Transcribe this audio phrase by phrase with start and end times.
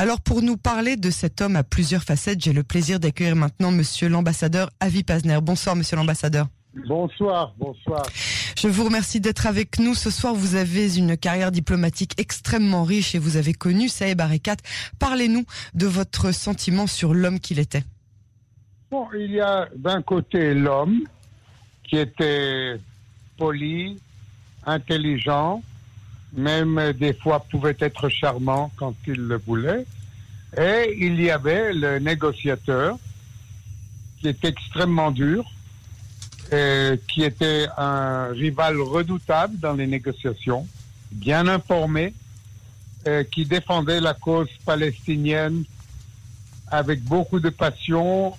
[0.00, 3.72] Alors pour nous parler de cet homme à plusieurs facettes, j'ai le plaisir d'accueillir maintenant
[3.72, 5.40] monsieur l'ambassadeur Avi Pazner.
[5.42, 6.46] Bonsoir monsieur l'ambassadeur.
[6.86, 8.04] Bonsoir, bonsoir.
[8.56, 10.34] Je vous remercie d'être avec nous ce soir.
[10.36, 14.58] Vous avez une carrière diplomatique extrêmement riche et vous avez connu Saeb Arikat.
[15.00, 17.82] Parlez-nous de votre sentiment sur l'homme qu'il était.
[18.92, 21.00] Bon, il y a d'un côté l'homme
[21.82, 22.76] qui était
[23.36, 23.98] poli,
[24.64, 25.60] intelligent,
[26.32, 29.86] même des fois pouvait être charmant quand il le voulait.
[30.56, 32.98] Et il y avait le négociateur
[34.20, 35.44] qui était extrêmement dur,
[36.50, 40.66] et qui était un rival redoutable dans les négociations,
[41.12, 42.14] bien informé,
[43.06, 45.64] et qui défendait la cause palestinienne
[46.70, 48.34] avec beaucoup de passion,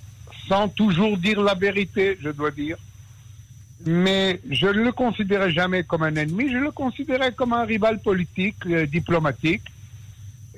[0.48, 2.76] sans toujours dire la vérité, je dois dire.
[3.86, 7.98] Mais je ne le considérais jamais comme un ennemi, je le considérais comme un rival
[8.00, 9.62] politique, euh, diplomatique.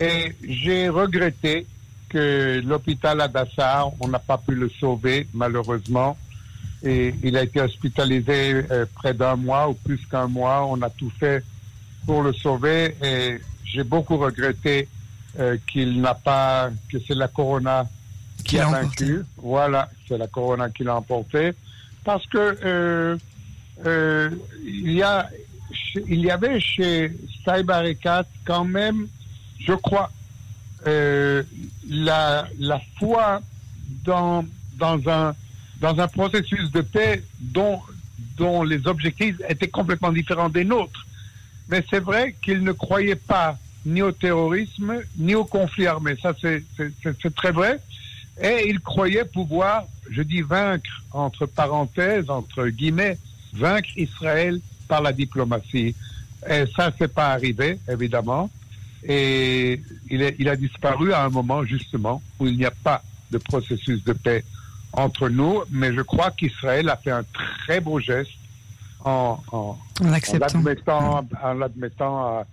[0.00, 1.66] Et j'ai regretté
[2.08, 6.16] que l'hôpital Adassar, on n'a pas pu le sauver, malheureusement.
[6.82, 10.66] Et il a été hospitalisé euh, près d'un mois ou plus qu'un mois.
[10.66, 11.44] On a tout fait
[12.06, 14.88] pour le sauver et j'ai beaucoup regretté
[15.38, 17.88] euh, qu'il n'a pas, que c'est la corona
[18.44, 19.22] qui a vaincu.
[19.36, 21.52] Voilà, c'est la corona qui l'a emporté.
[22.04, 23.16] Parce que euh,
[23.86, 24.30] euh,
[24.64, 25.28] il y a,
[26.08, 27.12] il y avait chez
[27.44, 29.06] Saibarikat quand même,
[29.60, 30.10] je crois,
[30.86, 31.42] euh,
[31.88, 33.40] la, la foi
[34.04, 34.44] dans,
[34.78, 35.34] dans un,
[35.80, 37.80] dans un processus de paix dont,
[38.36, 41.06] dont les objectifs étaient complètement différents des nôtres.
[41.68, 46.16] Mais c'est vrai qu'il ne croyait pas ni au terrorisme, ni au conflit armé.
[46.20, 47.80] Ça, c'est très vrai.
[48.40, 53.18] Et il croyait pouvoir, je dis vaincre, entre parenthèses, entre guillemets,
[53.52, 55.94] vaincre Israël par la diplomatie.
[56.48, 58.50] Et ça, c'est pas arrivé, évidemment.
[59.04, 63.38] Et il, il a disparu à un moment, justement, où il n'y a pas de
[63.38, 64.44] processus de paix
[64.92, 65.62] entre nous.
[65.70, 67.24] Mais je crois qu'Israël a fait un
[67.64, 68.30] très beau geste
[69.04, 69.78] en, en,
[71.42, 72.46] en l'admettant, à,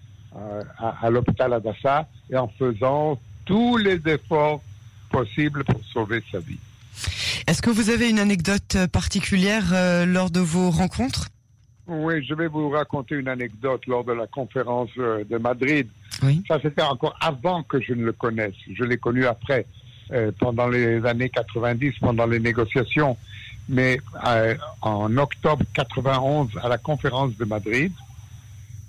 [0.77, 4.61] à, à l'hôpital Adassa et en faisant tous les efforts
[5.11, 6.59] possible pour sauver sa vie.
[7.47, 11.29] Est-ce que vous avez une anecdote particulière euh, lors de vos rencontres?
[11.87, 15.87] Oui, je vais vous raconter une anecdote lors de la conférence euh, de Madrid.
[16.21, 16.43] Oui.
[16.47, 18.53] Ça, c'était encore avant que je ne le connaisse.
[18.71, 19.65] Je l'ai connu après,
[20.11, 23.17] euh, pendant les années 90, pendant les négociations.
[23.67, 27.91] Mais euh, en octobre 91, à la conférence de Madrid,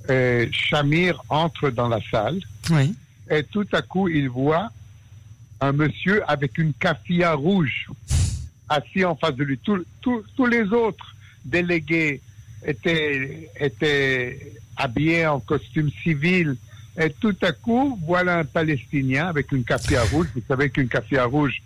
[0.08, 2.40] euh, Shamir entre dans la salle.
[2.70, 2.94] Oui.
[3.30, 4.70] Et tout à coup, il voit
[5.60, 7.88] un monsieur avec une kafia rouge
[8.70, 9.58] assis en face de lui.
[9.58, 11.14] Tous, les autres
[11.44, 12.20] délégués
[12.64, 16.56] étaient, étaient habillés en costume civil.
[16.98, 20.28] Et tout à coup, voilà un Palestinien avec une kafia rouge.
[20.34, 21.60] Vous savez qu'une kafia rouge,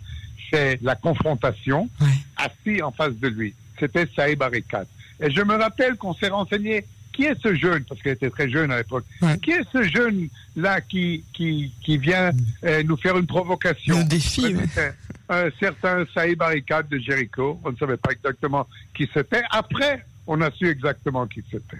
[0.49, 2.07] c'est la confrontation, Oui.
[2.37, 3.53] assis en face de lui.
[3.79, 4.85] C'était Saïb Arikat.
[5.19, 8.49] Et je me rappelle qu'on s'est renseigné qui est ce jeune, parce qu'il était très
[8.49, 9.37] jeune à l'époque, Ouais.
[9.39, 12.31] qui est ce jeune-là qui, qui, qui vient
[12.63, 13.99] euh, nous faire une provocation?
[13.99, 14.93] Le défi, ouais.
[15.29, 17.59] Un certain Saïb Arikat de Jéricho.
[17.63, 19.41] On ne savait pas exactement qui c'était.
[19.49, 21.77] Après, on a su exactement qui c'était.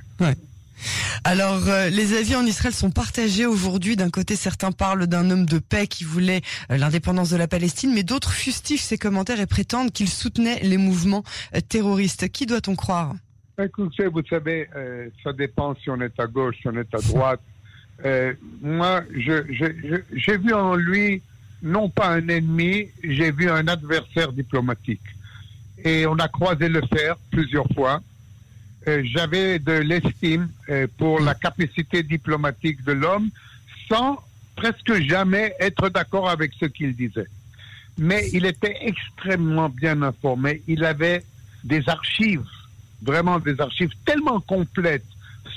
[1.24, 3.96] Alors, euh, les avis en Israël sont partagés aujourd'hui.
[3.96, 6.42] D'un côté, certains parlent d'un homme de paix qui voulait
[6.72, 10.78] euh, l'indépendance de la Palestine, mais d'autres fustigent ses commentaires et prétendent qu'il soutenait les
[10.78, 11.24] mouvements
[11.56, 12.30] euh, terroristes.
[12.30, 13.16] Qui doit-on croire?
[13.58, 17.00] Écoutez, vous savez, euh, ça dépend si on est à gauche, si on est à
[17.00, 17.40] droite.
[18.04, 21.22] Euh, moi, j'ai vu en lui
[21.64, 25.02] non pas un ennemi, j'ai vu un adversaire diplomatique.
[25.84, 28.02] Et on a croisé le fer plusieurs fois.
[28.88, 33.30] Euh, J'avais de l'estime euh, pour la capacité diplomatique de l'homme
[33.88, 34.20] sans
[34.56, 37.28] presque jamais être d'accord avec ce qu'il disait.
[37.98, 40.62] Mais il était extrêmement bien informé.
[40.68, 41.24] Il avait
[41.64, 42.44] des archives
[43.06, 45.06] vraiment des archives tellement complètes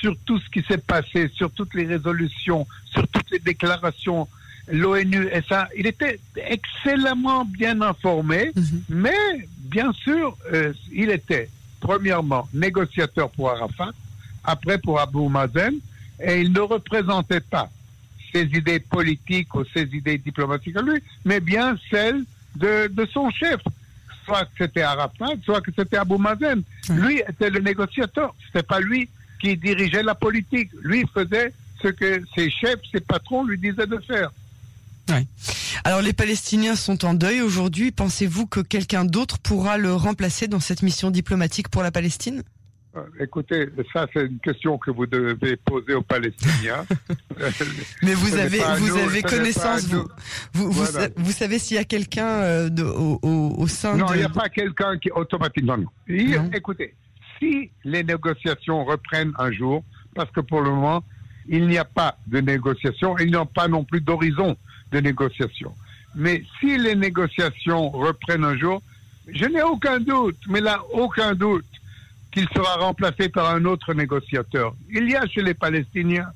[0.00, 4.28] sur tout ce qui s'est passé, sur toutes les résolutions, sur toutes les déclarations,
[4.70, 5.68] l'ONU et ça.
[5.76, 8.82] Il était excellemment bien informé, Mhm.
[8.90, 11.48] mais bien sûr, euh, il était
[11.80, 13.90] premièrement négociateur pour Arafat,
[14.44, 15.74] après pour Abou Mazen,
[16.20, 17.70] et il ne représentait pas
[18.32, 22.22] ses idées politiques ou ses idées diplomatiques à lui, mais bien celles
[22.56, 23.60] de, de son chef.
[24.28, 26.62] Soit que c'était Arafat, soit que c'était Abou Mazen.
[26.90, 28.34] Lui était le négociateur.
[28.46, 29.08] C'était pas lui
[29.40, 30.70] qui dirigeait la politique.
[30.82, 31.52] Lui faisait
[31.82, 34.30] ce que ses chefs, ses patrons lui disaient de faire.
[35.84, 37.90] Alors, les Palestiniens sont en deuil aujourd'hui.
[37.90, 42.42] Pensez-vous que quelqu'un d'autre pourra le remplacer dans cette mission diplomatique pour la Palestine?
[43.20, 46.84] Écoutez, ça c'est une question que vous devez poser aux Palestiniens.
[48.02, 50.06] Mais vous avez, vous avez connaissance, vous,
[50.52, 50.70] vous,
[51.16, 54.10] vous, savez s'il y a quelqu'un euh, au, au, au, sein non, de...
[54.10, 55.76] Non, il n'y a pas quelqu'un qui automatiquement.
[55.76, 56.50] Non.
[56.52, 56.94] Écoutez,
[57.38, 59.84] si les négociations reprennent un jour,
[60.14, 61.04] parce que pour le moment,
[61.48, 64.56] il n'y a pas de négociations, il n'y a pas non plus d'horizon
[64.92, 65.74] de négociations.
[66.14, 68.82] Mais si les négociations reprennent un jour,
[69.32, 71.64] je n'ai aucun doute, mais là, aucun doute
[72.30, 74.74] qu'il sera remplacé par un autre négociateur.
[74.90, 76.30] Il y a chez les Palestiniens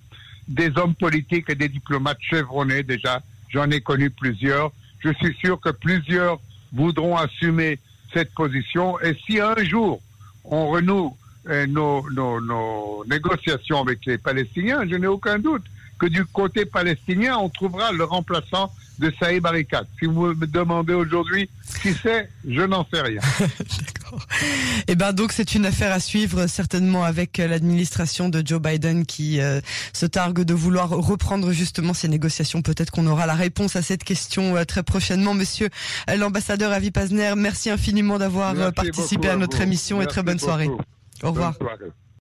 [0.48, 3.20] des hommes politiques et des diplomates chevronnés déjà.
[3.50, 4.72] J'en ai connu plusieurs.
[5.00, 6.40] Je suis sûr que plusieurs
[6.72, 7.78] voudront assumer
[8.12, 8.98] cette position.
[9.00, 10.00] Et si un jour
[10.44, 11.16] on renoue
[11.48, 15.64] euh, nos, nos, nos, négociations avec les Palestiniens, je n'ai aucun doute
[15.98, 19.84] que du côté palestinien, on trouvera le remplaçant de Saïd Barikat.
[19.98, 21.48] Si vous me demandez aujourd'hui
[21.80, 23.20] qui c'est, je n'en sais rien.
[24.12, 24.26] D'accord.
[24.88, 28.60] Et eh ben donc c'est une affaire à suivre certainement avec euh, l'administration de Joe
[28.60, 29.60] Biden qui euh,
[29.92, 32.62] se targue de vouloir reprendre justement ces négociations.
[32.62, 35.70] Peut-être qu'on aura la réponse à cette question euh, très prochainement, Monsieur
[36.16, 37.34] l'ambassadeur Avi Pazner.
[37.36, 40.68] Merci infiniment d'avoir participé à, notre émission et très bonne soirée.
[41.22, 41.54] Au revoir.